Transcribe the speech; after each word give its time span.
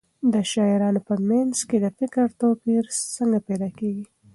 د 0.33 0.35
شاعرانو 0.51 1.01
په 1.07 1.15
منځ 1.29 1.55
کې 1.69 1.77
د 1.83 1.85
فکر 1.99 2.25
توپیر 2.41 2.83
څنګه 3.15 3.39
پیدا 3.47 3.69
کېږي؟ 3.77 4.05